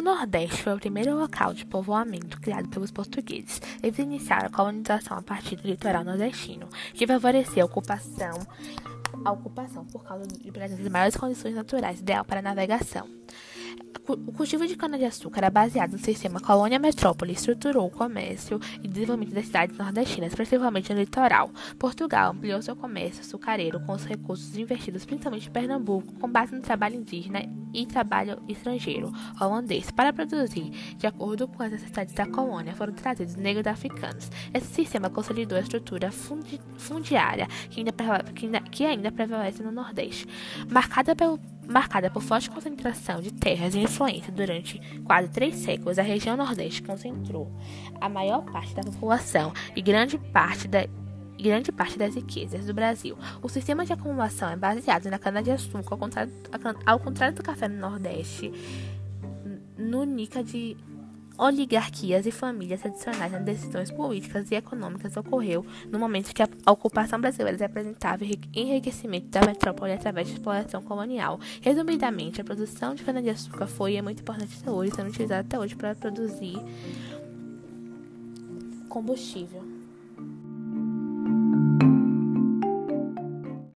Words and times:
Nordeste 0.00 0.62
foi 0.62 0.74
o 0.74 0.78
primeiro 0.78 1.18
local 1.18 1.54
de 1.54 1.64
povoamento 1.64 2.40
criado 2.40 2.68
pelos 2.68 2.90
portugueses. 2.90 3.60
Eles 3.82 3.98
iniciaram 3.98 4.46
a 4.46 4.50
colonização 4.50 5.16
a 5.18 5.22
partir 5.22 5.56
do 5.56 5.66
litoral 5.66 6.04
nordestino, 6.04 6.68
que 6.94 7.06
favoreceu 7.06 7.62
a 7.62 7.66
ocupação, 7.66 8.38
a 9.24 9.32
ocupação 9.32 9.84
por 9.86 10.04
causa 10.04 10.26
de 10.26 10.50
presença 10.50 10.82
de 10.82 10.90
maiores 10.90 11.16
condições 11.16 11.54
naturais, 11.54 12.00
ideal 12.00 12.24
para 12.24 12.42
navegação. 12.42 13.08
O 14.08 14.32
cultivo 14.32 14.66
de 14.66 14.74
cana-de-açúcar 14.74 15.40
era 15.40 15.50
baseado 15.50 15.92
no 15.92 15.98
sistema 15.98 16.40
colônia-metrópole 16.40 17.34
estruturou 17.34 17.86
o 17.86 17.90
comércio 17.90 18.58
e 18.82 18.88
desenvolvimento 18.88 19.34
das 19.34 19.44
cidades 19.44 19.76
nordestinas, 19.76 20.34
principalmente 20.34 20.94
no 20.94 21.00
litoral. 21.00 21.50
Portugal 21.78 22.30
ampliou 22.30 22.62
seu 22.62 22.74
comércio 22.74 23.20
açucareiro 23.20 23.78
com 23.80 23.92
os 23.92 24.06
recursos 24.06 24.56
investidos 24.56 25.04
principalmente 25.04 25.50
em 25.50 25.52
Pernambuco, 25.52 26.10
com 26.14 26.26
base 26.26 26.54
no 26.54 26.62
trabalho 26.62 26.94
indígena 26.94 27.42
e 27.74 27.84
trabalho 27.84 28.40
estrangeiro 28.48 29.12
holandês. 29.38 29.90
Para 29.90 30.10
produzir, 30.10 30.70
de 30.96 31.06
acordo 31.06 31.46
com 31.46 31.62
as 31.62 31.70
necessidades 31.70 32.14
da 32.14 32.24
colônia, 32.24 32.74
foram 32.74 32.94
trazidos 32.94 33.36
negros 33.36 33.66
africanos. 33.66 34.30
Esse 34.54 34.72
sistema 34.72 35.10
consolidou 35.10 35.58
a 35.58 35.60
estrutura 35.60 36.10
fundi 36.10 36.58
fundiária 36.78 37.46
que 37.68 37.80
ainda, 37.80 38.60
que 38.62 38.86
ainda 38.86 39.12
prevalece 39.12 39.62
no 39.62 39.70
Nordeste, 39.70 40.26
marcada 40.70 41.14
pelo 41.14 41.38
Marcada 41.68 42.10
por 42.10 42.22
forte 42.22 42.48
concentração 42.48 43.20
de 43.20 43.30
terras 43.30 43.74
e 43.74 43.78
influência 43.78 44.32
durante 44.32 44.80
quase 45.04 45.28
três 45.28 45.54
séculos, 45.56 45.98
a 45.98 46.02
região 46.02 46.34
Nordeste 46.34 46.82
concentrou 46.82 47.52
a 48.00 48.08
maior 48.08 48.42
parte 48.42 48.74
da 48.74 48.82
população 48.82 49.52
e 49.76 49.82
grande 49.82 50.16
parte 50.16 50.66
da 50.66 50.86
grande 51.40 51.70
parte 51.70 51.96
das 51.96 52.14
riquezas 52.14 52.66
do 52.66 52.74
Brasil. 52.74 53.16
O 53.42 53.48
sistema 53.48 53.84
de 53.86 53.92
acumulação 53.92 54.50
é 54.50 54.56
baseado 54.56 55.06
na 55.06 55.18
cana-de-açúcar, 55.18 55.84
ao 55.88 55.98
contrário, 55.98 56.32
ao 56.84 56.98
contrário 56.98 57.36
do 57.36 57.42
café 57.42 57.68
no 57.68 57.78
Nordeste, 57.78 58.50
no 59.76 60.04
Nica 60.04 60.42
de 60.42 60.76
oligarquias 61.38 62.26
e 62.26 62.32
famílias 62.32 62.80
tradicionais 62.80 63.30
nas 63.30 63.44
decisões 63.44 63.90
políticas 63.90 64.50
e 64.50 64.56
econômicas 64.56 65.16
ocorreu 65.16 65.64
no 65.90 65.98
momento 65.98 66.34
que 66.34 66.42
a 66.42 66.48
ocupação 66.70 67.20
brasileira 67.20 67.56
representava 67.56 68.24
enriquecimento 68.52 69.28
da 69.28 69.42
metrópole 69.42 69.92
através 69.92 70.26
de 70.26 70.34
exploração 70.34 70.82
colonial. 70.82 71.38
Resumidamente, 71.62 72.40
a 72.40 72.44
produção 72.44 72.94
de 72.94 73.04
cana-de-açúcar 73.04 73.66
foi 73.66 73.92
e 73.92 73.96
é 73.96 74.02
muito 74.02 74.20
importante 74.20 74.58
até 74.60 74.70
hoje, 74.70 74.92
sendo 74.94 75.08
utilizada 75.08 75.40
até 75.40 75.58
hoje 75.58 75.76
para 75.76 75.94
produzir 75.94 76.58
combustível. 78.88 79.77